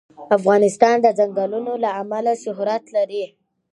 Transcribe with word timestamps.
افغانستان 0.37 0.95
د 1.01 1.07
چنګلونه 1.17 1.73
له 1.83 1.89
امله 2.01 2.31
شهرت 2.43 2.83
لري. 2.95 3.25